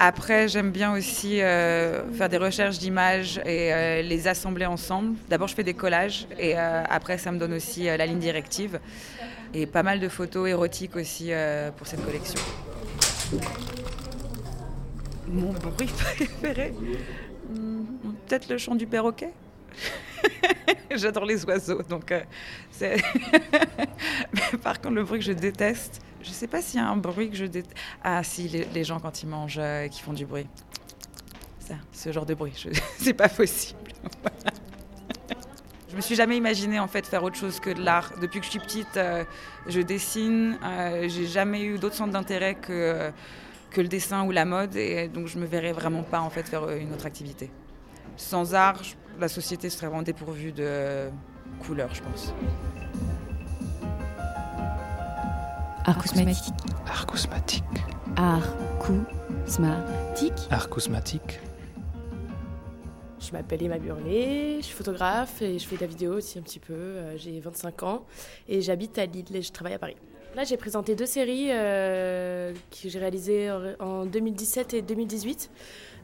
Après, 0.00 0.48
j'aime 0.48 0.70
bien 0.70 0.92
aussi 0.94 1.36
faire 1.38 2.28
des 2.28 2.36
recherches 2.38 2.78
d'images 2.78 3.40
et 3.44 4.02
les 4.02 4.28
assembler 4.28 4.66
ensemble. 4.66 5.16
D'abord, 5.28 5.48
je 5.48 5.54
fais 5.54 5.64
des 5.64 5.74
collages 5.74 6.26
et 6.38 6.56
après, 6.56 7.18
ça 7.18 7.30
me 7.32 7.38
donne 7.38 7.52
aussi 7.54 7.84
la 7.84 8.06
ligne 8.06 8.18
directive 8.18 8.78
et 9.54 9.66
pas 9.66 9.82
mal 9.82 10.00
de 10.00 10.08
photos 10.08 10.48
érotiques 10.48 10.96
aussi 10.96 11.28
euh, 11.30 11.70
pour 11.70 11.86
cette 11.86 12.04
collection. 12.04 12.38
Mon 15.26 15.52
bruit 15.52 15.86
préféré? 16.16 16.74
Hmm, 17.50 17.84
Peut-être 18.26 18.48
le 18.50 18.58
chant 18.58 18.74
du 18.74 18.86
perroquet? 18.86 19.32
J'adore 20.90 21.24
les 21.24 21.44
oiseaux, 21.44 21.82
donc 21.82 22.12
euh, 22.12 22.22
par 24.62 24.80
contre, 24.80 24.94
le 24.94 25.04
bruit 25.04 25.18
que 25.18 25.24
je 25.24 25.32
déteste, 25.32 26.00
je 26.22 26.30
sais 26.30 26.46
pas 26.46 26.62
s'il 26.62 26.80
y 26.80 26.82
a 26.82 26.88
un 26.88 26.96
bruit 26.96 27.30
que 27.30 27.36
je 27.36 27.44
déteste. 27.44 27.76
Ah, 28.02 28.22
si, 28.22 28.48
les, 28.48 28.84
gens 28.84 29.00
quand 29.00 29.22
ils 29.22 29.28
mangent, 29.28 29.58
euh, 29.58 29.88
qui 29.88 30.00
font 30.00 30.12
du 30.12 30.26
bruit. 30.26 30.46
Ça, 31.60 31.74
ce 31.92 32.12
genre 32.12 32.26
de 32.26 32.34
bruit, 32.34 32.52
c'est 32.98 33.14
pas 33.14 33.28
possible. 33.28 33.78
Je 35.90 35.96
me 35.96 36.00
suis 36.00 36.14
jamais 36.14 36.36
imaginé 36.36 36.78
en 36.78 36.86
fait 36.86 37.06
faire 37.06 37.22
autre 37.22 37.36
chose 37.36 37.60
que 37.60 37.70
de 37.70 37.82
l'art. 37.82 38.12
Depuis 38.20 38.40
que 38.40 38.46
je 38.46 38.50
suis 38.50 38.60
petite, 38.60 38.96
euh, 38.96 39.24
je 39.66 39.80
dessine. 39.80 40.58
Euh, 40.62 41.08
j'ai 41.08 41.26
jamais 41.26 41.64
eu 41.64 41.78
d'autres 41.78 41.96
centres 41.96 42.12
d'intérêt 42.12 42.54
que, 42.54 43.10
que 43.70 43.80
le 43.80 43.88
dessin 43.88 44.24
ou 44.24 44.30
la 44.30 44.44
mode, 44.44 44.76
et 44.76 45.08
donc 45.08 45.26
je 45.26 45.38
me 45.38 45.46
verrais 45.46 45.72
vraiment 45.72 46.02
pas 46.02 46.20
en 46.20 46.30
fait 46.30 46.44
faire 46.44 46.68
une 46.70 46.92
autre 46.92 47.06
activité. 47.06 47.50
Sans 48.16 48.54
art, 48.54 48.82
la 49.18 49.28
société 49.28 49.70
serait 49.70 49.86
vraiment 49.86 50.02
dépourvue 50.02 50.52
de 50.52 51.08
couleurs, 51.60 51.94
je 51.94 52.02
pense. 52.02 52.32
Art 55.84 55.98
cosmétique. 55.98 56.54
Art 56.86 57.06
cosmétique. 57.06 57.64
Art 58.16 58.56
cosmétique. 58.78 60.32
Art 60.50 60.68
cosmétique. 60.68 61.40
Je 63.20 63.32
m'appelle 63.32 63.62
Emma 63.62 63.78
Burlet, 63.78 64.58
je 64.58 64.66
suis 64.66 64.74
photographe 64.74 65.42
et 65.42 65.58
je 65.58 65.66
fais 65.66 65.76
de 65.76 65.80
la 65.80 65.86
vidéo 65.88 66.14
aussi 66.14 66.38
un 66.38 66.42
petit 66.42 66.60
peu. 66.60 66.72
Euh, 66.72 67.16
j'ai 67.16 67.40
25 67.40 67.82
ans 67.82 68.06
et 68.48 68.60
j'habite 68.60 68.96
à 68.98 69.06
Lille 69.06 69.34
et 69.34 69.42
je 69.42 69.50
travaille 69.50 69.74
à 69.74 69.78
Paris. 69.78 69.96
Là, 70.36 70.44
j'ai 70.44 70.56
présenté 70.56 70.94
deux 70.94 71.06
séries 71.06 71.48
euh, 71.50 72.52
que 72.70 72.88
j'ai 72.88 72.98
réalisées 72.98 73.50
en 73.80 74.06
2017 74.06 74.74
et 74.74 74.82
2018. 74.82 75.50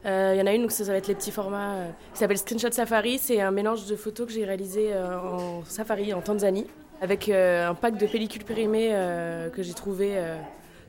Euh, 0.05 0.31
il 0.35 0.39
y 0.39 0.41
en 0.41 0.47
a 0.47 0.53
une, 0.53 0.63
donc 0.63 0.71
ça, 0.71 0.83
va 0.83 0.97
être 0.97 1.07
les 1.07 1.15
petits 1.15 1.31
formats, 1.31 1.75
qui 2.13 2.19
s'appelle 2.19 2.37
Screenshot 2.37 2.71
Safari. 2.71 3.17
C'est 3.17 3.41
un 3.41 3.51
mélange 3.51 3.85
de 3.85 3.95
photos 3.95 4.27
que 4.27 4.33
j'ai 4.33 4.45
réalisé 4.45 4.91
en 4.95 5.63
safari 5.65 6.13
en 6.13 6.21
Tanzanie, 6.21 6.67
avec 7.01 7.29
un 7.29 7.73
pack 7.73 7.97
de 7.97 8.05
pellicules 8.05 8.43
périmées 8.43 8.89
que 9.53 9.63
j'ai 9.63 9.73
trouvé 9.73 10.21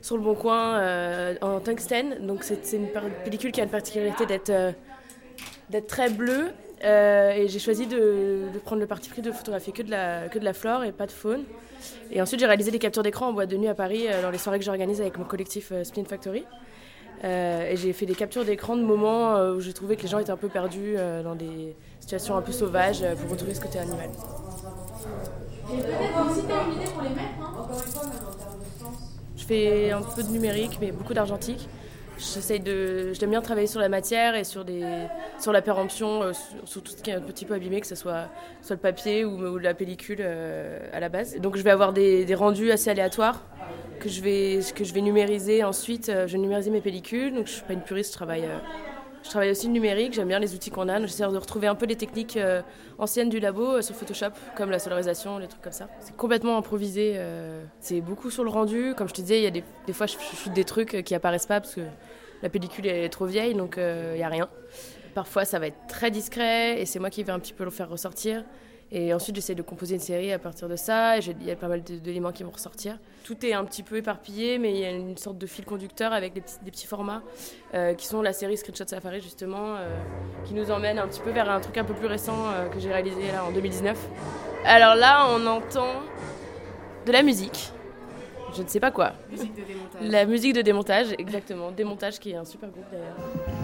sur 0.01 0.17
le 0.17 0.23
bon 0.23 0.35
coin 0.35 1.35
en 1.41 1.59
tungstène. 1.59 2.25
Donc 2.25 2.43
c'est 2.43 2.73
une 2.73 2.89
pellicule 3.23 3.51
qui 3.51 3.61
a 3.61 3.63
une 3.63 3.71
particularité 3.71 4.25
d'être 4.27 5.87
très 5.87 6.09
bleu. 6.09 6.51
Euh, 6.83 7.31
et 7.31 7.47
j'ai 7.47 7.59
choisi 7.59 7.87
de, 7.87 8.43
prendre 8.63 8.81
le 8.81 8.87
parti 8.87 9.09
pris 9.09 9.21
de 9.21 9.31
photographier 9.31 9.73
que 9.73 9.81
de, 9.81 9.89
la, 9.89 10.53
flore 10.53 10.83
et 10.83 10.91
pas 10.91 11.05
de 11.05 11.11
faune. 11.11 11.43
Et 12.11 12.21
ensuite, 12.21 12.39
j'ai 12.39 12.45
réalisé 12.45 12.71
des 12.71 12.79
captures 12.79 13.03
d'écran 13.03 13.27
en 13.27 13.33
boîte 13.33 13.49
de 13.49 13.57
nuit 13.57 13.67
à 13.67 13.75
Paris 13.75 14.05
euh, 14.07 14.21
dans 14.21 14.31
les 14.31 14.37
soirées 14.37 14.59
que 14.59 14.65
j'organise 14.65 15.01
avec 15.01 15.17
mon 15.17 15.25
collectif 15.25 15.71
euh, 15.71 15.83
Spin 15.83 16.03
Factory. 16.05 16.43
Et 17.23 17.75
j'ai 17.75 17.93
fait 17.93 18.05
des 18.05 18.15
captures 18.15 18.45
d'écran 18.45 18.75
de 18.75 18.83
moments 18.83 19.35
où 19.51 19.59
j'ai 19.59 19.73
trouvé 19.73 19.95
que 19.95 20.03
les 20.03 20.07
gens 20.07 20.19
étaient 20.19 20.31
un 20.31 20.37
peu 20.37 20.49
perdus 20.49 20.95
dans 21.23 21.35
des 21.35 21.75
situations 21.99 22.35
un 22.37 22.41
peu 22.41 22.51
sauvages 22.51 23.03
pour 23.21 23.31
retrouver 23.31 23.53
ce 23.53 23.61
côté 23.61 23.79
animal. 23.79 24.09
Et 25.71 25.77
peut-être 25.81 26.31
aussi 26.31 26.41
une 26.41 26.73
idée 26.81 26.91
pour 26.91 27.01
les 27.01 27.09
mettre, 27.09 27.41
hein. 27.41 27.53
Je 29.35 29.43
fais 29.43 29.91
un 29.91 30.01
peu 30.01 30.23
de 30.23 30.29
numérique, 30.29 30.77
mais 30.81 30.91
beaucoup 30.91 31.13
d'argentique. 31.13 31.67
J'essaye 32.17 32.59
de, 32.59 33.13
j'aime 33.13 33.29
bien 33.29 33.41
travailler 33.41 33.67
sur 33.67 33.79
la 33.79 33.89
matière 33.89 34.35
et 34.35 34.43
sur 34.43 34.65
des, 34.65 34.83
sur 35.39 35.51
la 35.51 35.61
péremption, 35.61 36.23
euh, 36.23 36.31
sur, 36.65 36.81
tout 36.81 36.91
ce 36.91 37.03
qui 37.03 37.11
est 37.11 37.13
un 37.13 37.21
petit 37.21 37.45
peu 37.45 37.53
abîmé, 37.53 37.79
que 37.79 37.85
ce 37.85 37.95
soit, 37.95 38.29
soit 38.61 38.75
le 38.75 38.81
papier 38.81 39.23
ou, 39.23 39.57
la 39.59 39.75
pellicule 39.75 40.19
euh, 40.21 40.79
à 40.93 40.99
la 40.99 41.09
base. 41.09 41.37
Donc 41.37 41.57
je 41.57 41.61
vais 41.61 41.69
avoir 41.69 41.93
des, 41.93 42.25
des, 42.25 42.35
rendus 42.35 42.71
assez 42.71 42.89
aléatoires 42.89 43.43
que 43.99 44.09
je 44.09 44.21
vais, 44.21 44.59
que 44.75 44.83
je 44.83 44.93
vais 44.93 45.01
numériser 45.01 45.63
ensuite. 45.63 46.09
Euh, 46.09 46.25
je 46.25 46.33
vais 46.33 46.39
numériser 46.39 46.71
mes 46.71 46.81
pellicules, 46.81 47.35
donc 47.35 47.45
je 47.45 47.51
suis 47.53 47.63
pas 47.63 47.73
une 47.73 47.81
puriste, 47.81 48.13
je 48.13 48.17
travaille 48.17 48.47
je 49.27 49.31
travaille 49.31 49.51
aussi 49.51 49.67
le 49.67 49.73
numérique, 49.73 50.13
j'aime 50.13 50.29
bien 50.29 50.39
les 50.39 50.55
outils 50.55 50.71
qu'on 50.71 50.87
a. 50.87 51.01
J'essaie 51.01 51.23
de 51.23 51.37
retrouver 51.37 51.67
un 51.67 51.75
peu 51.75 51.85
les 51.85 51.97
techniques 51.97 52.37
euh, 52.37 52.61
anciennes 52.97 53.27
du 53.27 53.39
labo 53.39 53.73
euh, 53.73 53.81
sur 53.81 53.93
Photoshop, 53.93 54.31
comme 54.55 54.71
la 54.71 54.79
solarisation, 54.79 55.37
les 55.37 55.47
trucs 55.47 55.61
comme 55.61 55.73
ça. 55.73 55.89
C'est 55.99 56.15
complètement 56.15 56.57
improvisé. 56.57 57.13
Euh, 57.15 57.63
c'est 57.81 57.99
beaucoup 57.99 58.31
sur 58.31 58.45
le 58.45 58.49
rendu. 58.49 58.93
Comme 58.95 59.09
je 59.09 59.13
te 59.13 59.21
disais, 59.21 59.39
il 59.39 59.43
y 59.43 59.47
a 59.47 59.51
des, 59.51 59.93
fois, 59.93 60.05
je 60.05 60.13
shoot 60.13 60.53
des 60.53 60.63
trucs 60.63 61.03
qui 61.03 61.13
apparaissent 61.13 61.45
pas 61.45 61.59
parce 61.59 61.75
que 61.75 61.81
la 62.41 62.47
pellicule 62.47 62.87
est 62.87 63.09
trop 63.09 63.25
vieille, 63.25 63.53
donc 63.53 63.75
il 63.77 64.15
n'y 64.15 64.23
a 64.23 64.29
rien. 64.29 64.47
Parfois, 65.13 65.43
ça 65.43 65.59
va 65.59 65.67
être 65.67 65.87
très 65.89 66.09
discret 66.09 66.79
et 66.79 66.85
c'est 66.85 66.99
moi 66.99 67.09
qui 67.09 67.23
vais 67.23 67.31
un 67.33 67.39
petit 67.39 67.53
peu 67.53 67.65
le 67.65 67.71
faire 67.71 67.89
ressortir. 67.89 68.45
Et 68.91 69.13
ensuite, 69.13 69.35
j'essaie 69.35 69.55
de 69.55 69.61
composer 69.61 69.95
une 69.95 70.01
série 70.01 70.31
à 70.31 70.39
partir 70.39 70.69
de 70.69 70.77
ça. 70.77 71.17
Il 71.17 71.43
y 71.43 71.51
a 71.51 71.55
pas 71.55 71.67
mal 71.67 71.83
d'éléments 71.83 72.31
qui 72.31 72.43
vont 72.43 72.51
ressortir. 72.51 72.97
Tout 73.25 73.45
est 73.45 73.53
un 73.53 73.65
petit 73.65 73.83
peu 73.83 73.97
éparpillé, 73.97 74.59
mais 74.59 74.71
il 74.71 74.79
y 74.79 74.85
a 74.85 74.91
une 74.91 75.17
sorte 75.17 75.37
de 75.37 75.45
fil 75.45 75.65
conducteur 75.65 76.13
avec 76.13 76.33
des 76.33 76.41
petits, 76.41 76.55
des 76.63 76.71
petits 76.71 76.87
formats 76.87 77.21
euh, 77.73 77.93
qui 77.93 78.07
sont 78.07 78.21
la 78.21 78.31
série 78.31 78.55
Screenshot 78.55 78.87
Safari, 78.87 79.19
justement, 79.19 79.75
euh, 79.75 79.97
qui 80.45 80.53
nous 80.53 80.71
emmène 80.71 80.99
un 80.99 81.07
petit 81.07 81.19
peu 81.19 81.31
vers 81.31 81.49
un 81.49 81.59
truc 81.59 81.77
un 81.77 81.83
peu 81.83 81.93
plus 81.93 82.07
récent 82.07 82.37
euh, 82.47 82.69
que 82.69 82.79
j'ai 82.79 82.91
réalisé 82.91 83.27
là 83.31 83.43
en 83.43 83.51
2019. 83.51 83.97
Alors 84.63 84.95
là, 84.95 85.27
on 85.31 85.45
entend 85.45 86.01
de 87.05 87.11
la 87.11 87.23
musique. 87.23 87.71
Je 88.55 88.61
ne 88.61 88.67
sais 88.67 88.79
pas 88.79 88.91
quoi. 88.91 89.13
Musique 89.29 89.53
de 89.53 89.63
démontage. 89.63 90.01
La 90.01 90.25
musique 90.25 90.53
de 90.53 90.61
démontage, 90.61 91.07
exactement. 91.17 91.71
Démontage 91.71 92.19
qui 92.19 92.31
est 92.31 92.35
un 92.35 92.45
super 92.45 92.69
groupe 92.69 92.85
d'ailleurs. 92.89 93.56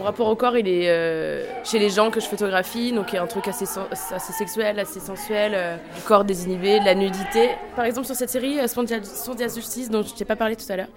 Mon 0.00 0.06
rapport 0.06 0.28
au 0.28 0.34
corps, 0.34 0.56
il 0.56 0.66
est 0.66 0.88
euh, 0.88 1.44
chez 1.62 1.78
les 1.78 1.90
gens 1.90 2.10
que 2.10 2.20
je 2.20 2.26
photographie, 2.26 2.90
donc 2.90 3.12
il 3.12 3.16
y 3.16 3.18
a 3.18 3.22
un 3.22 3.26
truc 3.26 3.46
assez, 3.48 3.66
assez 3.92 4.32
sexuel, 4.32 4.78
assez 4.78 4.98
sensuel, 4.98 5.52
euh, 5.54 5.76
du 5.94 6.00
corps 6.00 6.24
désinhibé, 6.24 6.80
de 6.80 6.86
la 6.86 6.94
nudité. 6.94 7.50
Par 7.76 7.84
exemple, 7.84 8.06
sur 8.06 8.16
cette 8.16 8.30
série, 8.30 8.58
euh, 8.58 8.66
Spondia 8.66 9.48
Justice, 9.48 9.90
dont 9.90 10.02
je 10.02 10.14
t'ai 10.14 10.24
pas 10.24 10.36
parlé 10.36 10.56
tout 10.56 10.64
à 10.72 10.76
l'heure, 10.76 10.88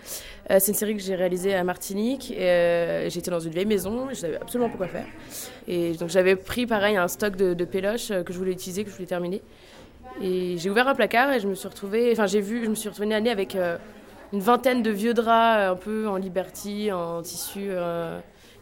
c'est 0.49 0.69
une 0.69 0.77
série 0.77 0.95
que 0.95 1.01
j'ai 1.01 1.15
réalisée 1.15 1.53
à 1.53 1.65
Martinique. 1.65 2.33
J'étais 2.33 3.29
dans 3.29 3.41
une 3.41 3.51
vieille 3.51 3.65
maison, 3.65 4.07
je 4.09 4.15
savais 4.15 4.37
absolument 4.37 4.69
pas 4.69 4.77
quoi 4.77 4.87
faire. 4.87 5.05
Et 5.67 5.91
donc 5.95 6.07
j'avais 6.07 6.37
pris 6.37 6.65
pareil 6.65 6.95
un 6.95 7.09
stock 7.09 7.35
de, 7.35 7.53
de 7.53 7.65
péloches 7.65 8.07
que 8.07 8.31
je 8.31 8.37
voulais 8.37 8.53
utiliser, 8.53 8.85
que 8.85 8.89
je 8.89 8.95
voulais 8.95 9.05
terminer. 9.05 9.41
Et 10.21 10.57
j'ai 10.57 10.69
ouvert 10.69 10.87
un 10.87 10.95
placard 10.95 11.29
et 11.33 11.41
je 11.41 11.47
me 11.49 11.55
suis 11.55 11.67
retrouvée, 11.67 12.09
enfin 12.13 12.25
j'ai 12.25 12.39
vu, 12.39 12.63
je 12.63 12.69
me 12.69 12.75
suis 12.75 12.87
retrouvée 12.87 13.13
année 13.13 13.31
avec 13.31 13.57
une 14.31 14.39
vingtaine 14.39 14.81
de 14.81 14.91
vieux 14.91 15.13
draps 15.13 15.71
un 15.71 15.75
peu 15.75 16.07
en 16.07 16.15
liberty, 16.15 16.89
en 16.93 17.21
tissu 17.21 17.69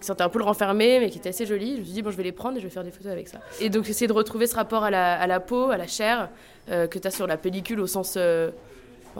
qui 0.02 0.08
sentait 0.08 0.24
un 0.24 0.30
peu 0.30 0.40
le 0.40 0.46
renfermé, 0.46 1.00
mais 1.00 1.10
qui 1.10 1.20
était 1.20 1.30
assez 1.30 1.46
joli. 1.46 1.76
Je 1.76 1.80
me 1.80 1.86
suis 1.86 1.94
dit, 1.94 2.02
bon, 2.02 2.12
je 2.12 2.18
vais 2.18 2.24
les 2.24 2.32
prendre 2.34 2.58
et 2.58 2.60
je 2.60 2.66
vais 2.66 2.72
faire 2.72 2.84
des 2.84 2.92
photos 2.92 3.12
avec 3.12 3.30
ça. 3.30 3.40
Et 3.62 3.70
donc, 3.70 3.88
essayer 3.88 4.08
de 4.08 4.14
retrouver 4.14 4.48
ce 4.48 4.56
rapport 4.56 4.84
à 4.84 4.92
la, 4.92 5.14
à 5.20 5.28
la 5.28 5.40
peau, 5.40 5.70
à 5.70 5.78
la 5.78 5.88
chair, 5.88 6.30
euh, 6.70 6.88
que 6.88 7.00
tu 7.00 7.08
as 7.08 7.12
sur 7.12 7.28
la 7.28 7.38
pellicule 7.38 7.80
au 7.80 7.88
sens. 7.88 8.16
Euh, 8.18 8.50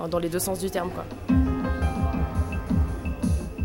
dans 0.10 0.20
les 0.20 0.30
deux 0.30 0.40
sens 0.40 0.60
du 0.60 0.70
terme, 0.70 0.90
quoi. 0.92 1.06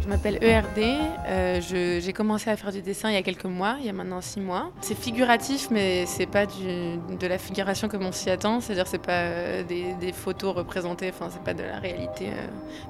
Je 0.07 0.11
m'appelle 0.13 0.39
ERD. 0.41 1.01
Euh, 1.27 1.61
j'ai 1.61 2.13
commencé 2.13 2.49
à 2.49 2.57
faire 2.57 2.71
du 2.71 2.81
dessin 2.81 3.11
il 3.11 3.15
y 3.15 3.17
a 3.17 3.23
quelques 3.23 3.47
mois, 3.47 3.75
il 3.81 3.87
y 3.87 3.89
a 3.89 3.93
maintenant 3.93 4.21
six 4.21 4.39
mois. 4.39 4.71
C'est 4.81 4.97
figuratif, 4.97 5.67
mais 5.73 6.07
c'est 6.07 6.27
pas 6.27 6.47
de 6.47 7.27
la 7.27 7.39
figuration 7.39 7.89
comme 7.89 8.07
on 8.07 8.13
s'y 8.13 8.31
attend. 8.31 8.61
C'est-à-dire, 8.61 8.87
c'est 8.87 9.03
pas 9.03 9.23
euh, 9.23 9.65
des, 9.65 10.13
photos 10.13 10.55
représentées. 10.55 11.11
Enfin, 11.13 11.29
c'est 11.33 11.43
pas 11.43 11.55
de 11.55 11.65
la 11.65 11.81
réalité 11.81 12.29
euh, 12.29 12.47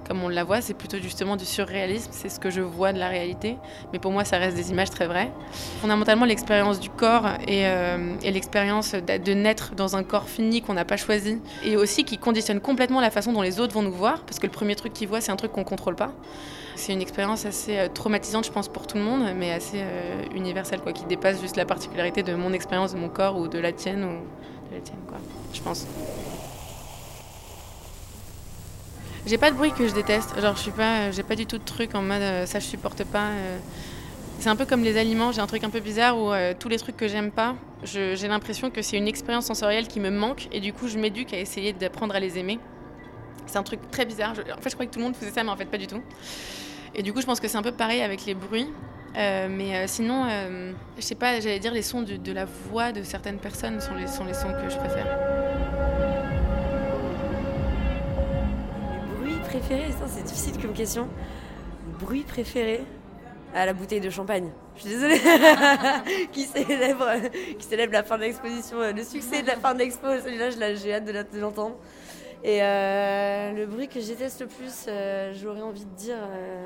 comme 0.06 0.22
on 0.22 0.28
la 0.28 0.44
voit. 0.44 0.60
C'est 0.60 0.74
plutôt 0.74 0.98
justement 0.98 1.36
du 1.36 1.46
surréalisme. 1.46 2.10
C'est 2.12 2.28
ce 2.28 2.38
que 2.38 2.50
je 2.50 2.60
vois 2.60 2.92
de 2.92 2.98
la 2.98 3.08
réalité. 3.08 3.56
Mais 3.94 3.98
pour 3.98 4.12
moi, 4.12 4.26
ça 4.26 4.36
reste 4.36 4.54
des 4.54 4.70
images 4.70 4.90
très 4.90 5.06
vraies. 5.06 5.32
Fondamentalement, 5.80 6.26
l'expérience 6.26 6.80
du 6.80 6.90
corps 6.90 7.28
et, 7.48 7.64
l'expérience 8.30 8.92
de 8.92 9.32
naître 9.32 9.74
dans 9.74 9.96
un 9.96 10.02
corps 10.02 10.28
fini 10.28 10.60
qu'on 10.60 10.74
n'a 10.74 10.84
pas 10.84 10.98
choisi, 10.98 11.40
et 11.64 11.76
aussi 11.76 12.04
qui 12.04 12.18
conditionne 12.18 12.60
complètement 12.60 13.00
la 13.00 13.10
façon 13.10 13.32
dont 13.32 13.40
les 13.40 13.58
autres 13.58 13.72
vont 13.72 13.82
nous 13.82 13.90
voir, 13.90 14.20
parce 14.24 14.38
que 14.38 14.46
le 14.46 14.52
premier 14.52 14.76
truc 14.76 14.92
qu'ils 14.92 15.08
voient, 15.08 15.22
c'est 15.22 15.32
un 15.32 15.36
truc 15.36 15.52
qu'on 15.52 15.64
contrôle 15.64 15.96
pas. 15.96 16.12
Expérience 17.06 17.46
assez 17.46 17.78
euh, 17.78 17.88
traumatisante, 17.88 18.46
je 18.46 18.50
pense, 18.50 18.68
pour 18.68 18.88
tout 18.88 18.96
le 18.96 19.04
monde, 19.04 19.22
mais 19.36 19.52
assez 19.52 19.78
euh, 19.80 20.24
universelle, 20.34 20.80
quoi, 20.80 20.92
qui 20.92 21.04
dépasse 21.04 21.40
juste 21.40 21.56
la 21.56 21.64
particularité 21.64 22.24
de 22.24 22.34
mon 22.34 22.52
expérience, 22.52 22.92
de 22.92 22.98
mon 22.98 23.08
corps 23.08 23.38
ou 23.38 23.46
de 23.46 23.60
la 23.60 23.72
tienne, 23.72 24.02
ou 24.04 24.70
de 24.70 24.74
la 24.74 24.80
tienne, 24.80 24.98
quoi, 25.06 25.18
je 25.54 25.60
pense. 25.60 25.86
J'ai 29.24 29.38
pas 29.38 29.52
de 29.52 29.56
bruit 29.56 29.72
que 29.72 29.86
je 29.86 29.94
déteste. 29.94 30.38
Genre, 30.40 30.56
je 30.56 30.62
suis 30.62 30.72
pas, 30.72 31.12
j'ai 31.12 31.22
pas 31.22 31.36
du 31.36 31.46
tout 31.46 31.58
de 31.58 31.64
truc 31.64 31.94
en 31.94 32.02
mode 32.02 32.22
euh, 32.22 32.46
ça 32.46 32.58
je 32.58 32.66
supporte 32.66 33.04
pas. 33.04 33.30
C'est 34.38 34.48
un 34.48 34.56
peu 34.56 34.66
comme 34.66 34.82
les 34.82 34.98
aliments. 34.98 35.30
J'ai 35.32 35.40
un 35.40 35.46
truc 35.46 35.62
un 35.64 35.70
peu 35.70 35.80
bizarre 35.80 36.18
où 36.18 36.30
tous 36.58 36.68
les 36.68 36.78
trucs 36.78 36.96
que 36.96 37.08
j'aime 37.08 37.30
pas, 37.30 37.54
j'ai 37.82 38.28
l'impression 38.28 38.70
que 38.70 38.82
c'est 38.82 38.98
une 38.98 39.08
expérience 39.08 39.46
sensorielle 39.46 39.88
qui 39.88 39.98
me 39.98 40.10
manque 40.10 40.48
et 40.52 40.60
du 40.60 40.72
coup 40.72 40.88
je 40.88 40.98
m'éduque 40.98 41.32
à 41.32 41.38
essayer 41.38 41.72
d'apprendre 41.72 42.14
à 42.14 42.20
les 42.20 42.36
aimer. 42.38 42.58
C'est 43.46 43.58
un 43.58 43.62
truc 43.62 43.80
très 43.90 44.04
bizarre. 44.04 44.32
en 44.32 44.60
fait, 44.60 44.70
je 44.70 44.74
croyais 44.74 44.88
que 44.88 44.92
tout 44.92 45.00
le 45.00 45.06
monde 45.06 45.16
faisait 45.16 45.32
ça, 45.32 45.42
mais 45.42 45.50
en 45.50 45.56
fait, 45.56 45.64
pas 45.64 45.78
du 45.78 45.86
tout. 45.86 46.02
Et 46.98 47.02
du 47.02 47.12
coup, 47.12 47.20
je 47.20 47.26
pense 47.26 47.40
que 47.40 47.46
c'est 47.46 47.58
un 47.58 47.62
peu 47.62 47.72
pareil 47.72 48.00
avec 48.00 48.24
les 48.24 48.34
bruits. 48.34 48.72
Euh, 49.16 49.48
mais 49.50 49.76
euh, 49.76 49.84
sinon, 49.86 50.26
euh, 50.28 50.72
je 50.96 51.02
sais 51.02 51.14
pas, 51.14 51.40
j'allais 51.40 51.58
dire 51.58 51.72
les 51.72 51.82
sons 51.82 52.02
de, 52.02 52.32
la 52.32 52.46
voix 52.46 52.92
de 52.92 53.02
certaines 53.02 53.38
personnes 53.38 53.80
sont 53.80 53.94
les, 53.94 54.06
sont 54.06 54.24
les 54.24 54.34
sons 54.34 54.52
que 54.52 54.68
je 54.70 54.76
préfère. 54.76 55.06
Les 59.24 59.30
bruits 59.30 59.40
préférés, 59.40 59.92
c'est 60.08 60.24
difficile 60.24 60.60
comme 60.60 60.72
question. 60.72 61.08
Bruit 62.00 62.24
préféré 62.24 62.82
à 63.54 63.66
la 63.66 63.74
bouteille 63.74 64.00
de 64.00 64.10
champagne. 64.10 64.50
Je 64.76 64.82
suis 64.82 64.90
désolée. 64.90 65.20
qui, 66.32 66.44
célèbre, 66.44 67.08
qui 67.58 67.66
célèbre 67.66 67.92
la 67.92 68.04
fin 68.04 68.16
de 68.16 68.22
l'exposition, 68.22 68.78
le 68.94 69.04
succès 69.04 69.42
de 69.42 69.46
la 69.46 69.56
fin 69.56 69.74
de 69.74 69.80
l'expo. 69.80 70.06
Celui-là, 70.24 70.74
j'ai 70.74 70.94
hâte 70.94 71.04
de 71.04 71.40
l'entendre. 71.40 71.76
Et 72.46 72.62
euh, 72.62 73.50
le 73.54 73.66
bruit 73.66 73.88
que 73.88 74.00
je 74.00 74.06
déteste 74.06 74.40
le 74.40 74.46
plus, 74.46 74.86
euh, 74.86 75.32
j'aurais 75.34 75.62
envie 75.62 75.84
de 75.84 75.96
dire 75.96 76.14
euh, 76.14 76.62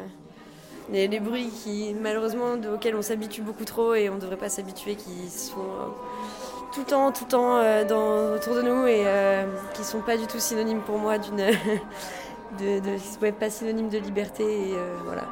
les, 0.92 1.20
bruits 1.20 1.48
qui, 1.48 1.96
malheureusement, 1.98 2.52
auxquels 2.74 2.94
on 2.94 3.00
s'habitue 3.00 3.40
beaucoup 3.40 3.64
trop 3.64 3.94
et 3.94 4.10
on 4.10 4.16
ne 4.16 4.20
devrait 4.20 4.36
pas 4.36 4.50
s'habituer, 4.50 4.94
qui 4.94 5.30
sont 5.30 5.64
tout 6.74 6.80
le 6.80 6.86
temps, 6.86 7.12
tout 7.12 7.24
le 7.24 7.30
temps 7.30 7.84
dans, 7.88 8.34
autour 8.34 8.56
de 8.56 8.62
nous 8.62 8.86
et 8.86 9.06
qui 9.72 9.80
ne 9.80 9.86
sont 9.86 10.02
pas 10.02 10.18
du 10.18 10.26
tout 10.26 10.38
synonymes 10.38 10.82
pour 10.82 10.98
moi 10.98 11.16
d'une. 11.16 11.36
de, 12.58 12.80
de, 12.80 13.30
pas 13.30 13.48
synonymes 13.48 13.88
de 13.88 13.98
liberté 13.98 14.44
et 14.44 14.74
voilà. 15.06 15.24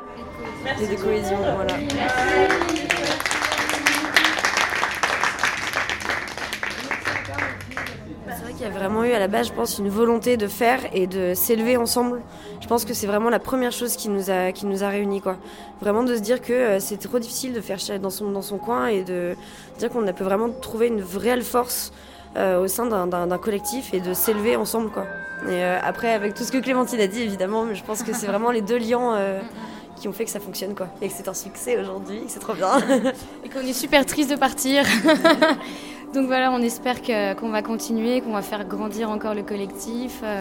Et 0.81 0.87
de 0.87 0.95
cohésion, 0.95 1.37
voilà. 1.37 1.75
Il 8.59 8.65
y 8.65 8.67
a 8.67 8.68
vraiment 8.79 9.05
eu 9.05 9.13
à 9.13 9.19
la 9.19 9.29
base, 9.29 9.49
je 9.49 9.53
pense, 9.53 9.79
une 9.79 9.89
volonté 9.89 10.37
de 10.37 10.47
faire 10.47 10.81
et 10.93 11.07
de 11.07 11.35
s'élever 11.35 11.77
ensemble. 11.77 12.23
Je 12.61 12.69
pense 12.69 12.85
que 12.85 12.95
c'est 12.95 13.07
vraiment 13.07 13.29
la 13.29 13.41
première 13.41 13.73
chose 13.73 13.97
qui 13.97 14.09
nous 14.09 14.31
a, 14.31 14.53
qui 14.53 14.67
nous 14.67 14.85
a 14.85 14.89
réunis. 14.89 15.21
Quoi. 15.21 15.37
Vraiment 15.81 16.05
de 16.05 16.15
se 16.15 16.21
dire 16.21 16.41
que 16.41 16.53
euh, 16.53 16.81
c'est 16.81 16.97
trop 16.97 17.19
difficile 17.19 17.53
de 17.53 17.61
faire 17.61 17.79
dans 18.01 18.11
son, 18.11 18.31
dans 18.31 18.43
son 18.43 18.59
coin 18.59 18.87
et 18.87 19.03
de 19.03 19.35
dire 19.79 19.91
qu'on 19.91 20.05
peut 20.05 20.25
vraiment 20.25 20.49
trouver 20.51 20.87
une 20.87 21.03
réelle 21.03 21.43
force 21.43 21.93
euh, 22.37 22.63
au 22.63 22.69
sein 22.69 22.87
d'un 22.87 23.39
collectif 23.39 23.93
et 23.93 24.01
de 24.01 24.15
s'élever 24.15 24.55
ensemble. 24.55 24.91
Quoi. 24.91 25.05
Et 25.49 25.65
euh, 25.65 25.79
après, 25.83 26.13
avec 26.13 26.35
tout 26.35 26.45
ce 26.45 26.53
que 26.53 26.59
Clémentine 26.59 27.01
a 27.01 27.07
dit, 27.07 27.23
évidemment, 27.23 27.65
mais 27.65 27.75
je 27.75 27.85
pense 27.85 28.03
que 28.03 28.13
c'est 28.13 28.27
vraiment 28.27 28.51
les 28.51 28.63
deux 28.63 28.79
liants 28.79 29.15
qui 29.97 30.07
ont 30.07 30.13
fait 30.13 30.25
que 30.25 30.31
ça 30.31 30.39
fonctionne 30.39 30.77
quoi. 30.77 30.87
Et 31.03 31.09
que 31.09 31.15
c'est 31.17 31.27
un 31.27 31.35
succès 31.35 31.77
aujourd'hui, 31.81 32.23
c'est 32.29 32.39
trop 32.39 32.55
bien. 32.55 32.79
et 33.45 33.49
qu'on 33.49 33.61
est 33.61 33.73
super 33.73 34.07
triste 34.07 34.31
de 34.31 34.37
partir. 34.37 34.85
Donc 36.15 36.27
voilà, 36.27 36.51
on 36.53 36.63
espère 36.63 37.03
qu'on 37.03 37.51
va 37.51 37.61
continuer, 37.61 38.23
qu'on 38.23 38.33
va 38.33 38.41
faire 38.41 38.67
grandir 38.67 39.11
encore 39.11 39.35
le 39.35 39.43
collectif, 39.43 40.21
euh, 40.25 40.41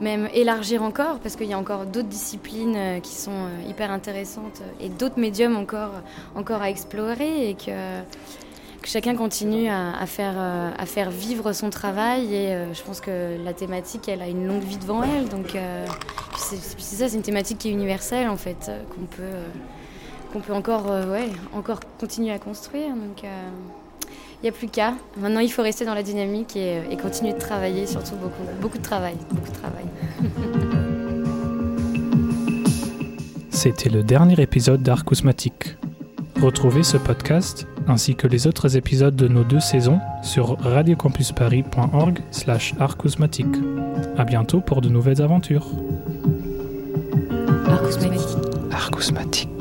même 0.00 0.28
élargir 0.32 0.84
encore, 0.84 1.18
parce 1.18 1.34
qu'il 1.34 1.48
y 1.48 1.52
a 1.52 1.58
encore 1.58 1.84
d'autres 1.84 2.08
disciplines 2.08 2.76
euh, 2.76 3.00
qui 3.00 3.14
sont 3.14 3.32
euh, 3.32 3.68
hyper 3.68 3.90
intéressantes 3.90 4.62
et 4.80 4.88
d'autres 4.88 5.18
médiums 5.18 5.56
encore, 5.56 5.90
encore 6.36 6.62
à 6.62 6.70
explorer 6.70 7.50
et 7.50 7.54
que, 7.54 7.72
chacun 8.84 9.16
continue 9.16 9.68
à, 9.68 10.06
faire, 10.06 11.10
vivre 11.10 11.52
son 11.52 11.70
travail. 11.70 12.34
Et 12.34 12.56
je 12.72 12.82
pense 12.82 13.00
que 13.00 13.36
la 13.44 13.52
thématique, 13.52 14.08
elle 14.08 14.22
a 14.22 14.26
une 14.26 14.46
longue 14.46 14.62
vie 14.62 14.78
devant 14.78 15.02
elle. 15.02 15.28
Donc 15.28 15.54
c'est 16.38 16.56
ça, 16.56 17.08
c'est 17.08 17.16
une 17.16 17.22
thématique 17.22 17.58
qui 17.58 17.68
est 17.68 17.72
universelle 17.72 18.30
en 18.30 18.38
fait, 18.38 18.70
qu'on 18.94 19.04
peut, 19.04 19.36
qu'on 20.32 20.40
peut 20.40 20.54
encore, 20.54 20.86
ouais, 20.86 21.28
encore 21.52 21.80
continuer 21.98 22.32
à 22.32 22.38
construire. 22.38 22.94
Donc, 22.94 23.22
n'y 24.42 24.48
a 24.48 24.52
plus 24.52 24.68
qu'à. 24.68 24.94
Maintenant, 25.16 25.40
il 25.40 25.50
faut 25.50 25.62
rester 25.62 25.84
dans 25.84 25.94
la 25.94 26.02
dynamique 26.02 26.56
et, 26.56 26.96
continuer 26.96 27.32
de 27.32 27.38
travailler, 27.38 27.86
surtout 27.86 28.16
beaucoup, 28.16 28.42
beaucoup 28.60 28.78
de 28.78 28.82
travail, 28.82 29.14
beaucoup 29.30 29.50
de 29.50 29.56
travail. 29.56 29.84
C'était 33.50 33.90
le 33.90 34.02
dernier 34.02 34.40
épisode 34.40 34.82
d'Art 34.82 35.04
Cosmatique. 35.04 35.76
Retrouvez 36.40 36.82
ce 36.82 36.96
podcast 36.96 37.66
ainsi 37.86 38.14
que 38.14 38.26
les 38.26 38.46
autres 38.46 38.76
épisodes 38.76 39.14
de 39.14 39.28
nos 39.28 39.44
deux 39.44 39.60
saisons 39.60 40.00
sur 40.22 40.58
radiocampusparis.org 40.60 42.20
slash 42.30 42.74
À 44.16 44.24
bientôt 44.24 44.60
pour 44.60 44.80
de 44.80 44.88
nouvelles 44.88 45.20
aventures. 45.20 45.66
Arcousmatique. 47.66 48.38
Arcousmatique. 48.70 49.59